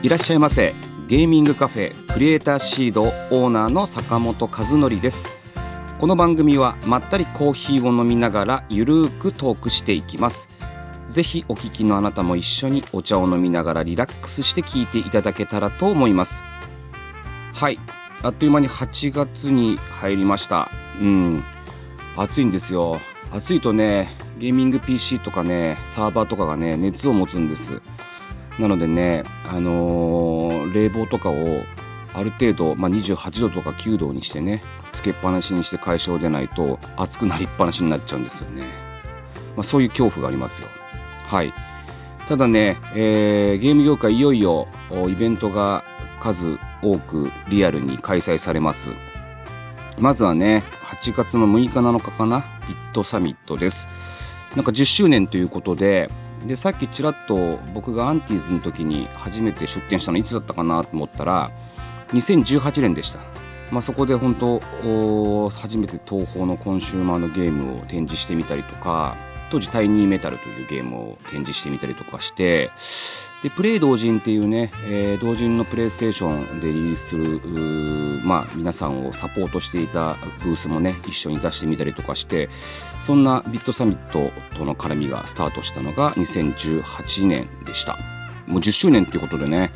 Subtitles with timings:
[0.00, 0.76] いらっしゃいませ。
[1.08, 5.28] ゲーミングカフェクリエイターシードオーナーの坂本和則です。
[5.98, 10.48] この番組はまったりコーヒーを飲みながらゆるーくトークしていきます。
[11.08, 16.44] ぜひお聞きのあなたも一緒にお茶を飲みながらリラックスして聞いていただけたらと思います。
[17.52, 17.80] はい。
[18.22, 20.70] あっという間に8月に入りました。
[21.00, 21.44] うん。
[22.16, 23.00] 暑いんですよ。
[23.32, 27.82] 暑いとねゲーミング PC とかねサーバーとかがね熱を持つんです。
[28.58, 31.62] なのでね、あのー、冷房とかを
[32.14, 38.62] ある程度、まあ、28度とか9度にしてねつけっぱなしにして解消でないと熱くなりっぱなしになっちゃうんですよね、
[39.54, 40.68] まあ、そういう恐怖がありますよ。
[41.26, 41.52] はい。
[42.26, 44.68] ただね、えー、ゲーム業界いよいよ
[45.08, 45.84] イベントが
[46.20, 48.90] 数多くリアルに開催されます。
[49.98, 52.40] まずはね8月の6日7日かな？
[52.68, 53.88] ビットサミットです。
[54.56, 56.10] なんか10周年ということで
[56.46, 61.50] でさっきちらっと僕がアンティーズの時に初めて出店したのいつだったかなと思ったら
[62.08, 63.20] 2018年でした、
[63.70, 64.60] まあ、そこで本当
[65.50, 69.16] 初めて東宝のコンシューマーのゲームを展示してみたりとか
[69.50, 72.70] 当時タイニーメタルというゲームを展示してみたりとかして
[73.42, 77.40] でプレイ同人っていうね、えー、同人のプレイステーションでリリースする
[78.24, 82.48] まあ皆さんをサポートしていたブースもね一緒に出してみたりとかして
[83.00, 87.96] そんなビットサミットとの絡みがスタートしたのが2018年でした。
[88.48, 89.70] もう10周年ということでね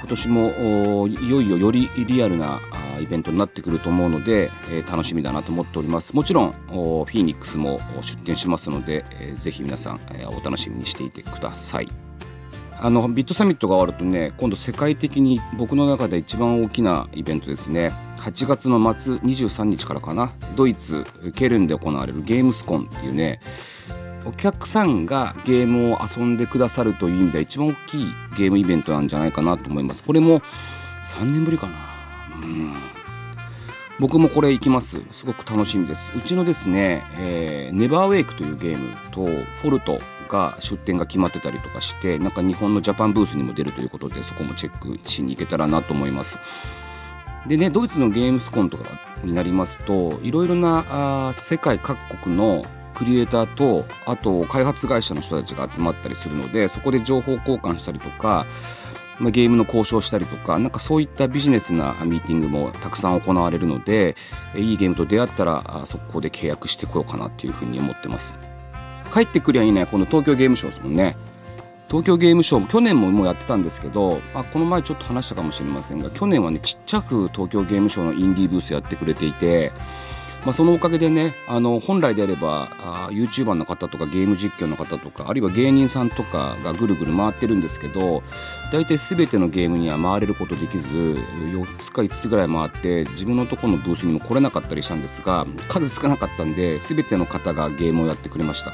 [0.00, 2.60] 今年もいよいよよりリアルな
[3.00, 6.14] イベントになってくると思うので、えー、楽しみだなと思っております。
[6.14, 12.07] もちろんフィーニックスも出展しますので、えー、ぜひ皆さん、えー、お楽しみにしていてください。
[12.80, 17.92] あのビットサミットが終わるとね今度世界的に僕の中で一番大きなイベントですね。
[18.18, 20.32] 8月の末23日からかな。
[20.56, 23.40] ドイツケルンで行われるゲームスコンっていうね
[24.24, 28.06] お客さんがゲームを遊んでくださるという意味では一番大きい
[28.36, 30.04] ゲームイベントなんじゃないかなと思います。
[30.04, 30.40] これも
[31.04, 31.74] 3年ぶりかな。
[32.42, 32.74] うん。
[33.98, 35.02] 僕もこれ行きます。
[35.10, 36.12] すごく楽しみです。
[36.16, 46.38] うちのですね、えー、ネバーウェイクというゲームとフォルトが出店が決まってたりとかしてなんか日本のジャパンブースにも出るということでそこもチェックしに行けたらなと思います。
[47.46, 48.84] でねドイツのゲームスコンとか
[49.24, 58.44] になりますといろいろなあ世界各国のクリエイターとあと開発会社の人たちが集まったりするのでそこで情報交換したりとか
[59.18, 64.16] まあ、ゲームの交渉したりとかなんかそういったビジネスなミーティングもたくさん行われるので
[64.54, 68.34] いいゲームと出会ったらそこで契約してこようかなっていうふうに思ってます。
[69.08, 71.16] 帰ってくりゃいいねこの東京ゲームショウですもんね
[71.88, 79.72] 東京ゲームショウ去年ももうやってたんですけど、まあ、この前ちょっと話したかもしれませんが去年はねちっちゃく東京ゲームショウのインディーブースやってくれていて
[80.44, 88.22] まあ、そのおかげでねあの本来であればあ YouTuber の方とかゲーム実況の方とかあるいは芸人さんとかがぐるぐる回ってるんですけど
[88.72, 98.72] 大体全てのゲームには回れることできず4つか5つぐらい回って自分のところのブースにも来れなかったりしたんですが数少なかったんで全ての方がゲームをやってくれました。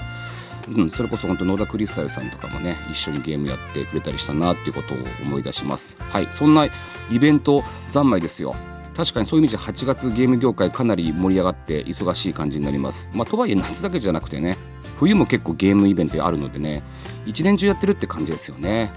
[0.69, 5.97] うん、それこそ本当野田クリスタルさんとかもね一緒にゲームやってくれたりしたなっていうことを思い出します。
[6.01, 6.67] はいそんな
[7.11, 8.55] イベント三昧ですよ。
[8.97, 13.11] 確かにそういう意味じゃ8月ゲーム業界かなり盛り上がって忙しい感じになります。
[13.13, 14.57] まあ、とはいえ夏だけじゃなくてね
[14.99, 16.83] 冬も結構ゲームイベントあるのでね
[17.27, 18.93] 一年中やってるって感じですよね。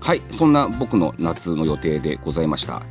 [0.00, 2.82] はいそんな僕の夏の予定でございました。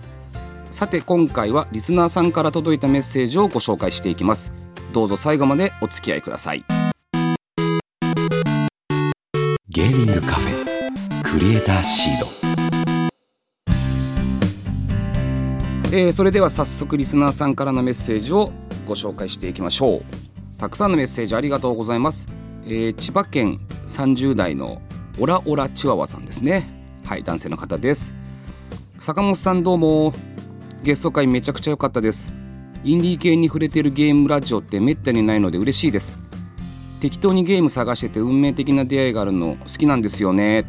[0.72, 4.54] さて今回はリスナーさんから届いたメッセージをご紹介していきます。
[4.94, 6.85] どうぞ最後までお付き合いください。
[9.76, 12.28] ゲーミングカフェクリエイターシード。
[15.92, 18.54] えー、それでは早速リスナーさんからのメッセージを
[18.88, 20.02] ご紹介していきましょう。
[20.58, 22.30] たくさんのメッセージありがとうございます、
[22.64, 24.82] えー、千葉県30代の
[25.20, 26.70] オラオラチワワさんですね。
[27.04, 28.16] はい男性の方です。
[29.00, 30.14] 坂本さんどうも。
[30.84, 32.32] ゲスト会めちゃくちゃ良かったです。
[32.86, 36.25] インディー系に触れているゲームラジオってめったにないので嬉しいです。
[37.00, 40.66] 適当にゲーム探してて運命的な出会いがあるの好きなんですよね。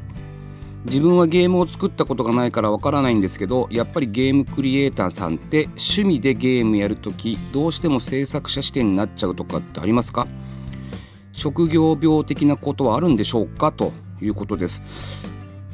[0.85, 10.29] 自分はゲームを作ったことがないからわからないんですけどやっぱりゲームクリエイターさんって趣味でゲームやるときどうしても制作者視点になっちゃうとかってありますか？
[11.33, 13.73] 職業病的なことはあるんでしょうか？
[13.73, 13.93] と
[14.23, 14.81] いうことです。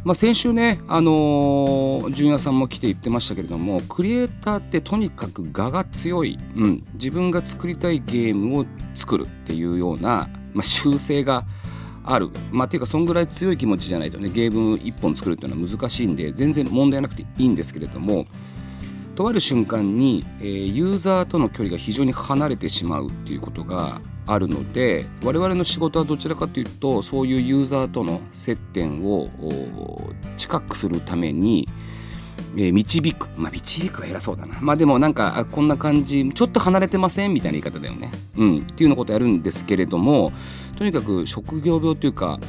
[0.03, 11.45] まあ、先週ね、あのー、純也さんも来て言ってましたけれどもクリエイターってとにかく我が強い、うん、自分が作りたいゲームを作るっていうような、まあ、習性が
[12.05, 12.31] ある。
[12.51, 18.27] まあていうかそんぐらい強い気持ちじゃないとねゲーム1本作るっていうのは難しいんで全然問題なくていいんですけれども
[19.15, 29.29] とある瞬間に、えー、ユーザーとの距離が非常に離れてしまうっていうことがあるので我々の仕事はどちらかというとそういうユーザーとの接点を
[30.37, 31.69] 近くするために、
[32.57, 33.29] えー、導く。
[33.37, 34.59] まあ導くは偉そうだな。
[34.61, 38.11] まあでもなんかこんな感じちょっと離れてませんみたいな言い方だよね。
[38.37, 38.59] うん。
[38.59, 40.33] っていうのことやるんですけれども
[40.77, 42.41] とにかく職業病というか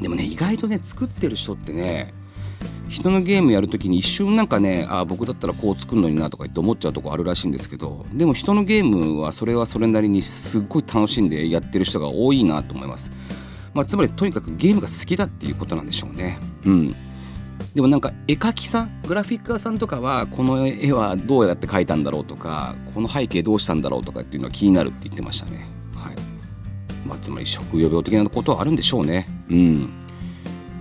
[0.00, 2.12] でもね意外とね作ってる人ってね
[2.88, 13.12] 人のゲームやるときに一瞬なんかねあ僕だったらこう作るのになとか言って思っちゃうとこあるらしいんですけどでも人のゲームはそれはそれなりにすっごい楽しんでやってる人が多いなと思います、
[13.74, 16.38] まあ、つまりとにかくゲームが好きだっていうことなんでしょうね。
[16.64, 16.96] うん。
[17.74, 25.68] でもなんか絵描きさんグラフィック屋さんとかはこの絵はどうやって描いたんだろうとかこの背景どうしたんだろうとかっていうのは気になるって言ってましたね。
[25.94, 26.16] はい。
[27.06, 29.28] まあつまり職業病的なことはあるんでしょうね。
[29.48, 29.90] うん。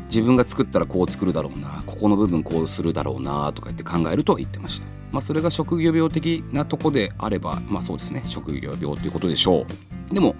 [0.07, 4.87] 自分が作ったらこう作るだろうなここの部分こうするだろうなとか言って考えるとは言ってました。
[5.11, 8.23] まあそれが職業病的なとこであればまあそうですね。
[8.25, 9.65] 職業病ということでしょ
[10.11, 10.13] う。
[10.13, 10.35] でも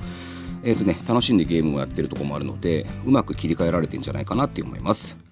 [0.64, 5.29] えーとね、楽しんでゲームをやってるとこもあるのでうまく切り替えられてんじゃないかなって思います。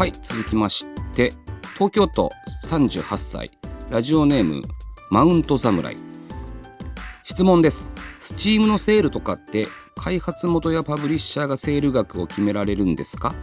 [0.00, 0.12] はい。
[0.22, 1.30] 続きまして
[1.74, 2.30] 東京都
[2.64, 3.50] 38歳。
[3.90, 4.62] ラジオネーム
[5.10, 5.94] マウント侍。
[7.22, 7.90] 質問です。
[8.18, 9.66] スチームのセールとかって
[9.96, 13.34] 開発元やパブリッシャーがセール額を決められるんですか？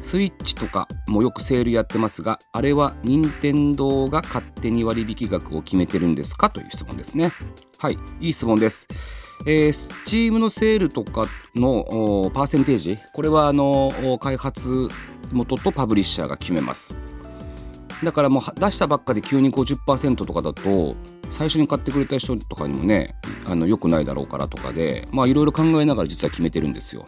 [0.00, 6.48] スイッチとかもよくセールやってますがあれは任天堂が勝手に割引額を決めてるんですか？
[6.48, 7.32] という質問ですね。
[7.76, 7.98] はい。
[8.18, 8.88] いい質問です。
[9.46, 12.98] えー、スチームのセールとかのパーセンテージ？
[13.12, 14.88] これはあの開発
[15.32, 16.96] 元とパブリッシャーが決めます。
[18.02, 20.94] だからもう出したばっかで急に50%とかだと
[21.30, 23.14] 最初に買ってくれた人とかにもね
[23.46, 27.04] あの良くないだろうからとかでまあいろいろ考えながら実は決めてるんですよ。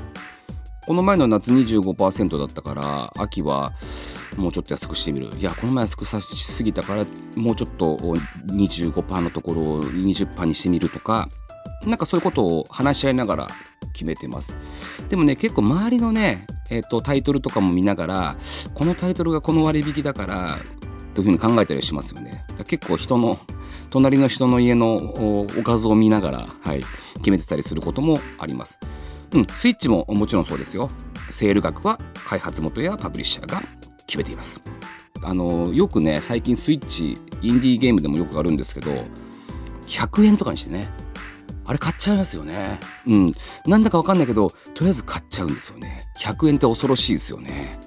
[0.86, 3.72] この前の夏25%だったから秋は
[4.36, 5.30] もうちょっと安くしてみる。
[5.38, 11.28] いやこの前安くさしすぎたからもうちょっと25%のところを20%にしてみるとか
[11.86, 13.48] なんかそういうことを話し合いながら
[13.92, 14.56] 決めてます。
[15.08, 18.36] でもね結構周りのね、えーと、タイトルとかも見ながら
[18.72, 20.58] このタイトルがこの割引だから
[21.12, 23.38] というふうに考えたりしますよね結構人の
[23.90, 26.82] 隣の人の家のおかずを見ながら、はい、
[27.16, 28.78] 決めてたりすることもあります。
[29.32, 30.90] うん、スイッチももちろんそうですよ。
[31.28, 33.62] セール額は開発元やパブリッシャーが
[34.06, 34.62] 決めています。
[35.22, 38.90] あのよくね最近スイッチインディーゲームでもよくあるんですけど
[39.86, 40.88] 100円とかにしてね
[41.64, 42.80] あれ買っちゃいますよね。
[43.06, 43.32] うん。
[43.66, 46.08] なんだかわかんないけどとりあえず買っちゃうんですよね。
[46.18, 47.78] 100円って恐ろしいですよね。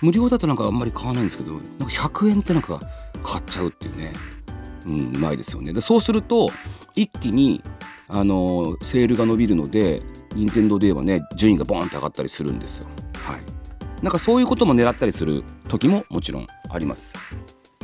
[0.00, 2.80] 無料だとなんかあんまり買わないんですけどなんか100円ってなんか
[3.22, 4.12] 買っちゃうっていうね。
[4.86, 5.72] うん、うまいですよね。
[5.72, 6.50] でそうすると
[6.94, 7.62] 一気に
[8.08, 10.00] あのセールが伸びるので
[10.34, 12.88] 任天堂で言えばね順位がボーンって上がったりするんですよ。
[13.14, 13.40] はい。
[14.02, 17.14] なんかそういうことも狙ったりする時ももちろんあります。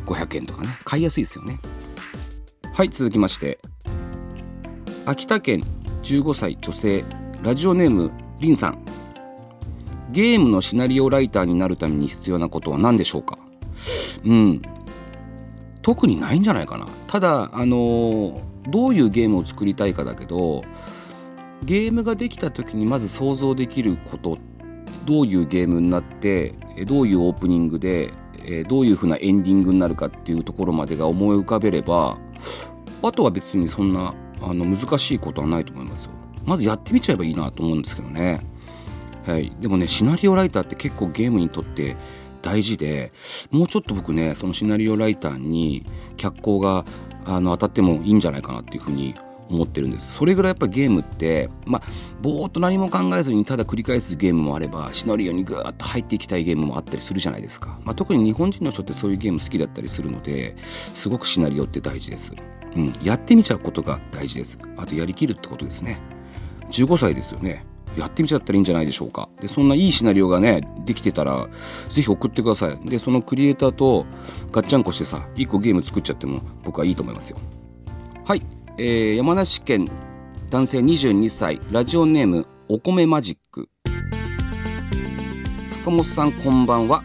[0.07, 0.69] 500円とかね。
[0.85, 1.59] 買いやすいですよね。
[2.73, 3.59] はい続きまして。
[5.07, 5.61] 秋田県
[6.03, 7.05] 15歳女性。
[7.43, 8.79] ラジオネームりんさん。
[10.13, 13.39] ゲームのシナリオライターになるために必要なことは何でしょうか？
[14.25, 14.63] うん。
[15.83, 16.87] 特にないんじゃないかな。
[17.07, 20.65] ただあのどういうゲームを作りたいかだけど
[21.67, 24.39] ゲームができた時にまず想像できること
[25.05, 26.55] どういうゲームになって
[26.87, 28.11] どういうオープニングで
[28.69, 32.19] どういう風なエンディングになるかっていうところまでが思い浮かべれば
[33.03, 34.15] あとは別にそんな
[34.49, 36.11] あの難しいことはないと思いますよ。
[36.45, 38.41] まずやってみちゃえばいいなと思うんですけどね。
[39.27, 41.97] はい、でもねシナリオライターって結構ゲームにとって
[42.43, 43.13] 大事で
[43.51, 45.87] もうちょっと僕ねそのシナリオライターに
[46.19, 46.85] 脚光が
[47.25, 49.15] あの当たってもいいんじゃないかなっていうふうに
[49.49, 51.83] 思ってるんですそれぐらいやっぱゲームってまあ
[52.23, 60.57] ぼーっと何も考えずにただ繰り返すゲームもあればシナリオにグーッと入っていきたいゲームもあったりするじゃないですか、まあ、特に日本人の人ってそういうゲーム好きだったりするので
[60.95, 62.33] すごくシナリオって大事です、
[62.77, 64.59] うん、やってみちゃうことが大事です。
[64.77, 66.01] あとやりきるってことですね。
[66.71, 67.65] 15歳ですよね。
[67.97, 69.29] やってみちゃったらいいんじゃないでしょうか。
[69.41, 71.49] でそんないいシナリオがねできてたら
[71.89, 72.89] 是非送ってください。
[72.89, 74.07] でそのクリエイターと
[74.51, 77.39] ガッチャンコしてさ1個ゲーム作っちゃっても僕はいいと思いますよ。
[78.25, 78.43] はい、
[78.79, 79.89] えー、山梨県
[80.51, 81.61] 男性22歳。
[81.71, 83.69] ラジオネームお米マジック。
[85.69, 87.03] 坂本さんこんばんは。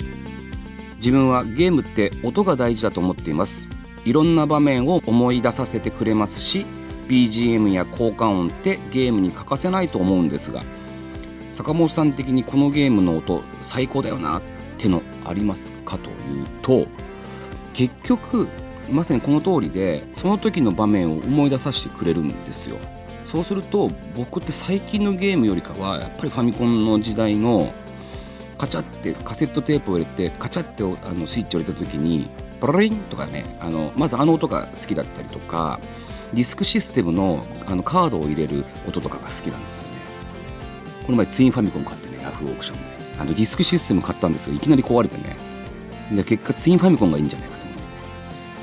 [0.95, 3.69] 自分はゲームって音が大事だと思っています。
[4.05, 6.65] いろんな場面を思い出させてくれますし
[7.07, 10.63] BGM や効果音ってゲームに欠かせないと思うんですが
[11.49, 14.41] 坂本さん的にこのゲームの音最高だよなっ
[14.77, 16.87] てのありますかというと
[17.73, 18.47] 結局
[18.89, 22.77] まさにこの通りでその時の場面を思い出させてくれるんですよ。
[23.23, 27.71] そうすると僕って最近のゲームよりかはやっぱりファミコンの時代の
[28.57, 32.27] カチャってカセットテープを入れてカチャってあのスイッチを入れた時に
[32.59, 35.79] バラリンとかねあのまずあの音が好きだったりとか
[36.33, 39.89] ディスクシステムのあのカードを入れる音とかが好きなんですよね。
[41.05, 42.83] この前ツインファミコン買ってねヤフーオークションで。
[43.19, 44.53] あのディスクシステム買ったんですよ。
[44.55, 45.35] いきなり壊れてね。
[46.11, 47.77] で結果ツインファミコンがいいんじゃないかと思っ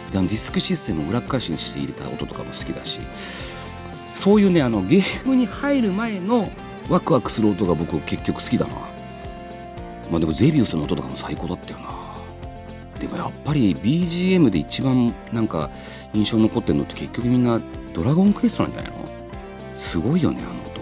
[0.07, 3.01] てであのディスクシステムを裏返しにして入れた音とかも好きだし。
[4.15, 6.51] そういうねあのゲームに入る前の
[6.89, 8.75] ワクワクする音が僕結局好きだな。
[10.11, 12.06] まあでもゼビウスの音とかも最高だったよな。
[12.99, 15.71] でもやっぱり BGM で一番なんか
[16.13, 17.61] 印象に残ってるのって結局みんな
[17.95, 19.05] ドラゴンクエストなんじゃないの？
[19.75, 20.81] すごいよねあの音。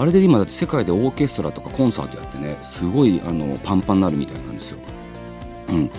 [0.00, 4.78] あれで今だって世界でオーケストラとかコンサートやってねすごいあのパンパンになるみたいなんですよ。
[5.68, 5.90] うん。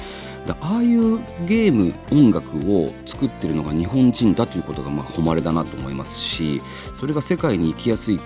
[0.45, 6.61] だああいうゲーム音楽を作ってるのが日本人だということがまあ誉れだなと思いますし
[6.93, 8.19] それが世界に行きやすい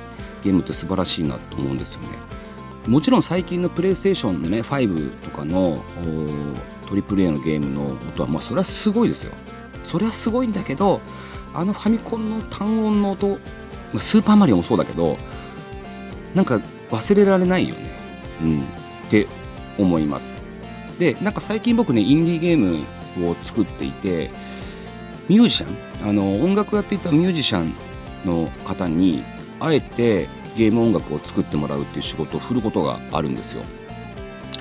[0.44, 2.10] ゲームって素晴らしいなと思うんですよね。
[2.88, 5.84] もちろん最近のプレイステーションのね5とかの
[6.88, 9.34] AAA のゲームの音はまあそれはすごいですよ。
[9.84, 11.02] それはすごいんだけど
[11.54, 13.38] あのファミコンの単音の音、ま
[13.96, 15.18] あ、スーパーマリオもそうだけど
[16.34, 16.60] なんか
[16.90, 17.98] 忘れられないよね。
[18.42, 18.60] うん。
[18.60, 19.28] って
[19.78, 20.42] 思います。
[21.00, 24.32] でなんか最近僕ねインディーゲームを作っていて
[25.30, 25.72] ミュージシャ
[26.06, 27.74] ンあの音楽やっていたミュージシャン
[28.26, 29.24] の方に
[29.60, 33.64] あえてゲーム音楽を作ってもらうっていう仕事を振ることがあるんですよ。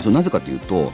[0.00, 0.92] そなぜかというと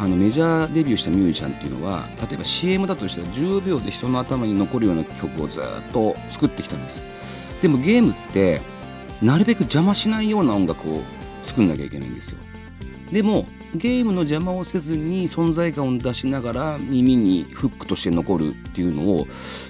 [0.00, 7.02] あのメジャーデビューしたミュージシャンっていうのは例えば CM だとしたら10秒で人の頭に残るような曲をずっと作ってきたんです。
[7.60, 8.62] でもゲームって
[9.20, 11.02] なるべく邪魔しないような音楽を
[11.44, 12.38] 作んなきゃいけないんですよ。
[13.12, 19.26] でもゲームの邪魔をせずに存在感を出しながら耳にフックとして残るっていうのを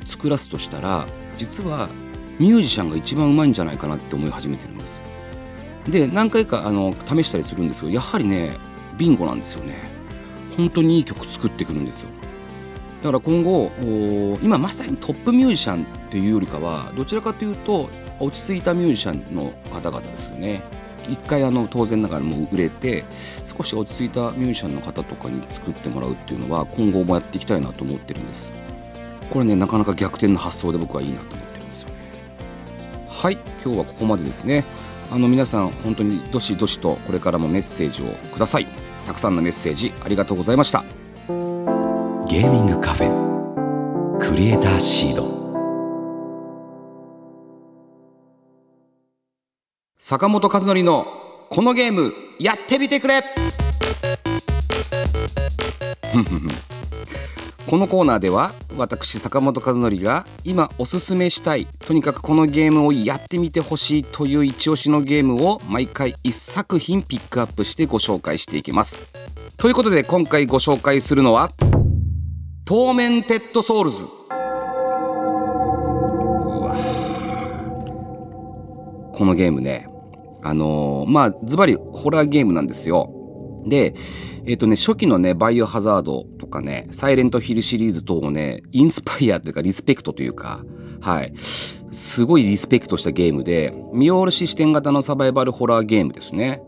[0.06, 1.06] 作らすとしたら
[1.36, 1.88] 実は
[2.38, 5.02] ミュージシャンが一番うまいんじゃないかなって思い始めてるんです。
[5.88, 8.56] で何回かあの試したりするんですけどやはりね
[8.96, 9.99] ビンゴなんですよね。
[10.60, 12.10] 本当にいい曲作ってくるんですよ。
[13.02, 13.70] だから今後
[14.42, 17.88] 今まさにトップミュージシャンっていうよりかはどちらかというと
[18.18, 20.62] 落ち着いたミュージシャンの方々ですよね。
[21.08, 23.04] 一回あの当然ながらもう売れて
[23.44, 28.52] 少し落ち着いたミュージシャンの方とかに作ってもらうっていうのは今後もやっていきたいなと思ってるんです。
[29.30, 31.88] これねなかなか逆転の発想で僕はいいなと思ってるんですよ。
[31.88, 31.94] ね
[33.08, 34.64] はい今日はここまでですね。
[35.10, 38.66] あの皆さん本当にどしどしとこれからもメッセージをください。
[39.04, 40.84] たくさんのメッセージありがとうございました。
[42.26, 45.40] ゲーミングカフェクリエイターシード。
[49.98, 51.06] 坂本和則の
[51.50, 53.22] このゲームやってみてくれ
[57.70, 69.02] このコーナーでは私坂本和則が今おすすめしたいとにかくこのゲームをやってみてほしいという一押しのゲームを毎回1作品ピックアップしてご紹介していきます。
[69.56, 71.52] ということで今回ご紹介するのは
[72.66, 74.04] 「Tormented Souls」
[79.14, 79.86] このゲームね
[80.42, 83.19] あのー、まあズバリホラーゲームなんですよ。
[83.66, 83.94] で
[84.46, 90.64] えっ、ー、とね初期のねバイオハザードとかねサイレントヒルシリーズ等をねインスパイアというかリスペクトというか
[91.00, 91.32] はい。
[91.92, 96.62] すごいリスペクトしたゲームで見下ろし視点型のサバイバルホラーゲームですね。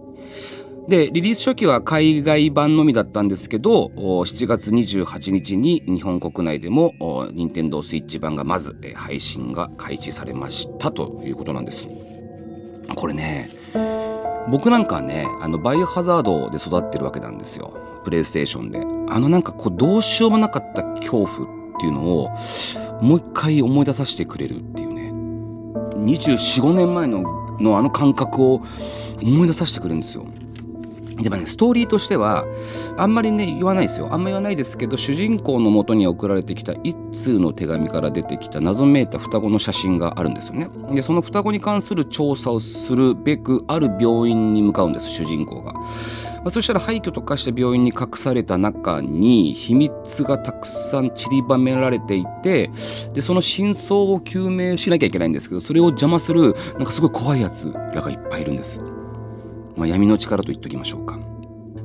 [0.89, 6.93] でリリース初期は海外版のみだったんですけど7月28日に日本国内でも
[7.31, 11.89] 任天堂スイッチ版がまず配信が開始されましたということなんです。
[12.97, 13.49] これね
[14.51, 17.73] 僕なんかはねあのバイオハザードで育ってるわけなんですよ。
[18.05, 18.81] プレイステーションで。
[19.09, 21.27] あのなんかこうどうしようもなかった恐怖っ
[21.79, 22.31] ていうのを
[23.01, 25.13] もう一回思い出させてくれるっていうね。
[26.05, 27.23] 245年前の
[27.61, 28.63] のあの感覚を
[29.23, 30.25] 思い出させてくれるんですよ。
[31.21, 32.45] でもねストーリーとしては
[32.97, 45.75] あんまりね言わないですよあんま言わないですけど主人公のもとに送られてきた一通の手紙から出てきた謎めいた双子の写真があるんですよねでその双子に関する調査をするべくある病院に向かうんです主人公が。
[46.42, 52.71] まあ、そしたら廃墟と化した病院に隠された中に秘密がたくさん散りばめられていて
[53.12, 58.83] でその真相を究明しなきゃいけないんですけどそれを邪魔するなんかすごい怖いやつらがいっぱいいるんです。
[59.83, 61.19] まあ、闇の力と言っときましょうか。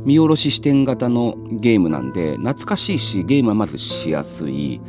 [0.06, 4.80] 見下ろし視点型のゲームなんで懐かしいしゲームはまずしやすい。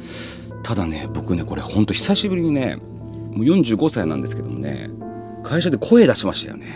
[0.62, 4.90] ただね僕ねこれほんと久しぶりにねもう45歳なんですけどもね
[5.42, 6.66] 会社で声出しましたよね。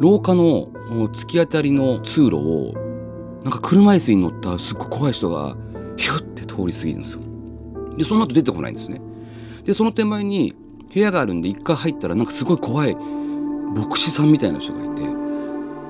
[0.00, 0.66] 廊下の
[1.12, 2.74] 突き当たりの通路を
[3.44, 5.56] なんか車椅子に乗ったすっごい怖い人が
[5.96, 7.20] ヒュッて通り過ぎるんですよ。
[7.96, 9.00] でその後出てこないんですね。
[9.64, 10.56] でその手前に
[10.92, 12.96] 部屋があるんで一回入ったらなんかすごい怖い
[13.74, 15.02] 牧師さんみたいな人がいて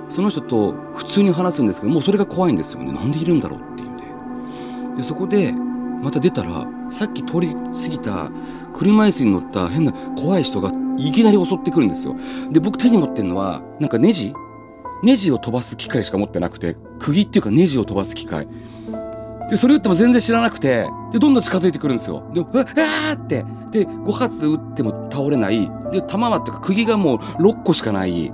[0.09, 2.93] その人と普通に話すんですけどもうそれが怖いんですよね。
[2.93, 4.97] なんでいるんだろうっていうんで。
[4.99, 8.31] でそこでまた出たらさっき通り過ぎた
[8.75, 12.17] 車椅子に乗った変な怖い人がいきなり襲ってくるんですよ。
[12.51, 14.35] で僕手に持ってるのはなんかネジ？
[15.03, 18.47] ネジを飛ばす機械しか持ってなくて釘っていうかネジを飛ばす機械。
[19.53, 22.27] でそれ打っても全然知らなくてでどんどん近づいてくるんですよ。
[22.33, 23.45] でうわーって。
[23.71, 25.71] で5発撃っても倒れない。
[25.93, 28.33] で弾はっていうか釘がもう6個しかない。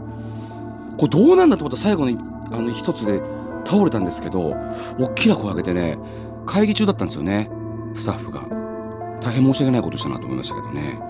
[0.96, 2.16] これどうなんだと思った最後に
[2.52, 3.20] あの一つで
[3.64, 4.54] 倒れたんですけど
[5.00, 5.98] 大きな声上げてね
[6.46, 7.50] 会議中だったんですよね。
[7.96, 8.42] スタッフが。
[9.20, 11.00] 大変申し訳ないことしたなと思いましたけどね。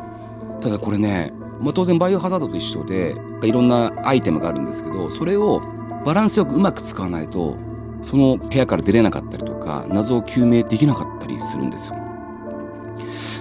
[0.62, 5.60] ただこれね、まあ、当然バイオハザードと一緒でいろんなアイテムがあるんですけどそれを
[6.06, 7.67] バランスよくうまく使わないと
[8.02, 11.96] その部屋から出れなかったりとか謎を究明できなかったりするんですよ。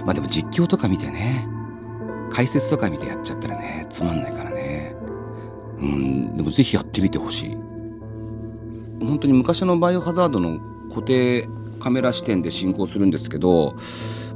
[0.04, 1.46] まあでも実況とか見てね
[2.30, 4.96] 解説とか見てやっちゃったらねつまんないからね。
[5.80, 7.56] うんでもぜひやってみてほしい。
[9.00, 11.48] 本当に昔のバイオハザードの固定
[11.78, 13.76] カメラ視点で進行するんですけど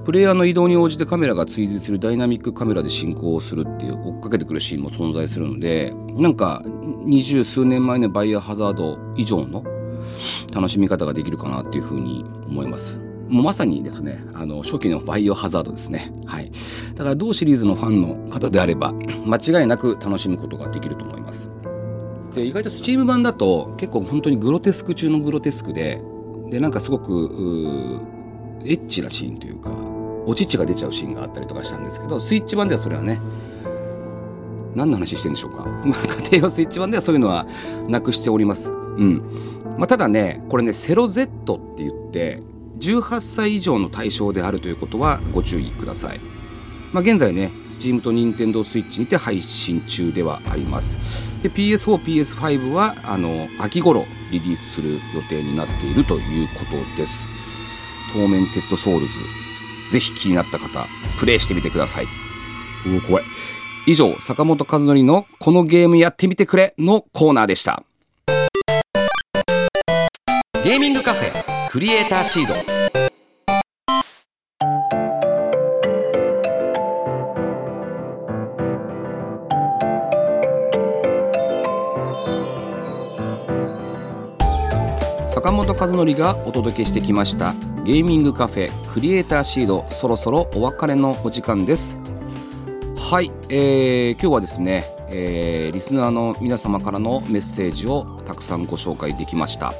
[0.04, 6.62] プレイヤーの移動に応じてカメラが追随するダイナミックカメラで進行をするっていう追っかけてくるシーンも存在するのでなんか
[7.04, 9.64] 二十数年前のバイオハザード以上の
[10.54, 13.00] 楽しみ方ができるかなっていうふうに思います。
[13.28, 16.12] もうまさにですね、あの初期のバイオハザードですね。
[16.26, 16.52] はい。
[16.94, 18.92] だから同シリーズのファンの方であれば
[19.24, 21.50] 間違いなく楽しむことができると思います。
[22.34, 26.00] で意外とスチーム版だと結構本当にグロテスク中のグロテスクで
[26.50, 28.00] でなんかすごく
[28.64, 29.70] エッチなシーンというか
[30.26, 33.20] おちちが出ちゃうシーンがあったりとかしたんですけどスイッチ版ではそれはね
[34.74, 37.46] 何の話してんでしょうか、 まあ、家庭用スイッチ版ではそういうのは
[37.88, 38.72] なくしております。
[38.96, 39.22] うん
[39.78, 42.42] まあ、ただねこれねセロ Z って言って
[42.78, 46.20] 18歳以上の対象であるということはご注意ください。
[46.92, 51.42] まあ、現在ね、Steam と Nintendo Switch にて配信中ではあります。
[51.42, 57.24] で、PS4、PS5 は、あの、秋頃リリースする予定になっているということです。
[58.12, 59.12] Tormented Souls、
[59.90, 60.86] ぜひ気になった方、
[61.18, 62.04] プレイしてみてください。
[62.04, 63.24] うお、怖い。
[63.86, 67.84] 以上、坂本和則のこのゲームやってみてくれのコーナーでした。
[70.64, 71.32] ゲーミングカフェ
[71.70, 72.54] Creator Seed。
[85.26, 89.84] 坂本和則がお届けしてきましたゲーミングカフェクリエイターシード。
[89.90, 91.98] そろそろお別れのお時間です。
[92.96, 99.74] はい、えー、今日はですね、えー、リスナーの皆様からのメッセージをたくさんご紹介できました。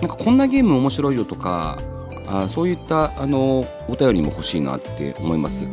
[0.00, 1.78] なんかこんなゲーム面白いよとか
[2.26, 5.66] あそういったあのお便りも欲しいなって思います。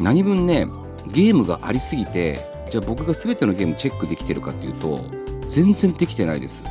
[0.00, 0.66] 何分ね
[1.06, 5.04] ゲームがありすぎてじゃあ僕が全てのゲームチェックできてるかっていうと
[5.46, 6.64] 全然できてないです。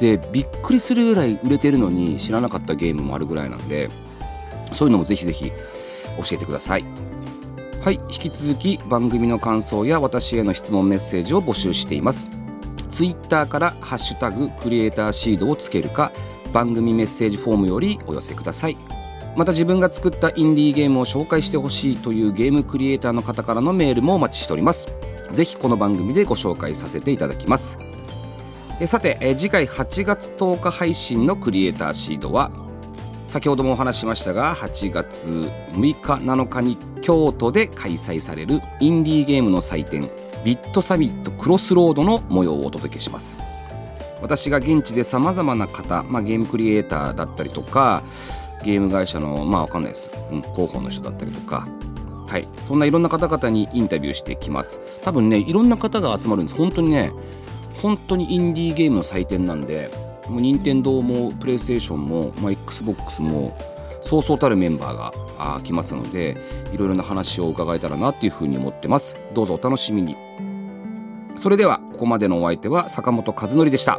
[0.00, 3.88] でびっくりするぐらい売れてるのに知らなかったゲームもあるぐらいなんで
[4.72, 5.52] そういうのもぜひぜひ
[6.16, 6.84] 教えてください。
[7.82, 12.26] はい引き続き番組の感想や私への質問メッセージを募集しています。
[12.90, 16.12] ツイッターから「ハッシュタグクリエイターシード」をつけるか
[16.54, 18.78] 番組メッセージフォームよりお寄せください。
[19.36, 24.88] また自分が作ったインディーゲームを紹介してほしいというゲームクリエイターの方からのメールもお待ちしております。
[25.32, 27.76] ぜひこの番組でご紹介させていただきます。
[28.80, 32.52] えさてえ次回8月10日配信のクリエイターシードは
[33.26, 40.10] 先ほどもお話ししましたが8月6日7日に京都で開催されるインディーゲームの祭典
[40.44, 43.53] ビットサミットクロスロードの模様をお届けします。
[44.24, 48.02] 私が現地でさまざまな方、まあ、ゲームクリエイターだったりとか
[48.64, 51.68] ゲーム会社のまあわかんないです、うん、広報の人だったりとか。
[52.26, 52.48] はい。
[52.62, 54.80] そんないろんな方々にインタビューしてきます。
[55.04, 56.58] 多分ねいろんな方が集まるんです。
[56.58, 57.12] 本当にね
[57.82, 59.90] 本当にインディーゲームの祭典なんで
[60.28, 63.54] もう任天堂もプレイステーションも、まあ、XBOX も
[64.00, 66.36] そうそうたるメンバーがあ来ますので
[66.72, 69.18] いろいろな話を伺えたらなっていうふうに思ってます。
[69.34, 70.16] どうぞお楽しみに。
[71.36, 73.98] それではここまでのお相手は坂本和則でした。